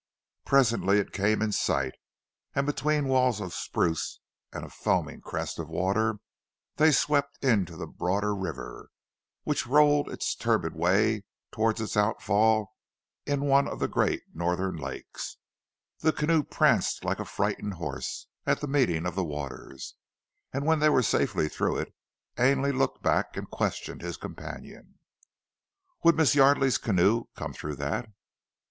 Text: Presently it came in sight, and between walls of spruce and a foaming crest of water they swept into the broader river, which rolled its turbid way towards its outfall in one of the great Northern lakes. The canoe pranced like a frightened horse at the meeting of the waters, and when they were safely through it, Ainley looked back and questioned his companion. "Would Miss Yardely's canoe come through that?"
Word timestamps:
Presently 0.45 0.97
it 0.97 1.11
came 1.11 1.43
in 1.43 1.51
sight, 1.51 1.93
and 2.55 2.65
between 2.65 3.07
walls 3.07 3.39
of 3.39 3.53
spruce 3.53 4.19
and 4.51 4.65
a 4.65 4.69
foaming 4.71 5.21
crest 5.21 5.59
of 5.59 5.69
water 5.69 6.15
they 6.77 6.91
swept 6.91 7.37
into 7.43 7.77
the 7.77 7.85
broader 7.85 8.33
river, 8.33 8.89
which 9.43 9.67
rolled 9.67 10.09
its 10.09 10.33
turbid 10.33 10.75
way 10.75 11.23
towards 11.51 11.79
its 11.79 11.95
outfall 11.95 12.73
in 13.27 13.41
one 13.41 13.67
of 13.67 13.77
the 13.77 13.87
great 13.87 14.23
Northern 14.33 14.75
lakes. 14.75 15.37
The 15.99 16.11
canoe 16.11 16.41
pranced 16.41 17.05
like 17.05 17.19
a 17.19 17.23
frightened 17.23 17.75
horse 17.75 18.25
at 18.47 18.59
the 18.59 18.67
meeting 18.67 19.05
of 19.05 19.13
the 19.13 19.23
waters, 19.23 19.93
and 20.51 20.65
when 20.65 20.79
they 20.79 20.89
were 20.89 21.03
safely 21.03 21.47
through 21.47 21.77
it, 21.77 21.93
Ainley 22.39 22.71
looked 22.71 23.03
back 23.03 23.37
and 23.37 23.47
questioned 23.51 24.01
his 24.01 24.17
companion. 24.17 24.97
"Would 26.03 26.15
Miss 26.17 26.33
Yardely's 26.33 26.79
canoe 26.79 27.25
come 27.35 27.53
through 27.53 27.75
that?" 27.75 28.09